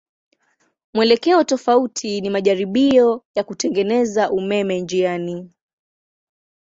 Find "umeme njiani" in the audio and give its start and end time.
4.31-5.49